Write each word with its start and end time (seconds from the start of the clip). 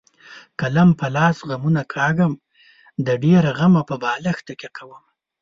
قلم 0.59 0.89
په 0.99 1.07
لاس 1.15 1.37
غمونه 1.49 1.81
کاږم 1.93 2.33
د 3.05 3.07
ډېره 3.23 3.49
غمه 3.59 3.81
په 3.89 3.95
بالښت 4.03 4.43
تکیه 4.47 4.69
کومه. 4.77 4.99